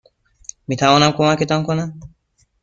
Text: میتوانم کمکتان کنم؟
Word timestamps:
میتوانم 0.67 1.11
کمکتان 1.11 1.63
کنم؟ 1.63 1.99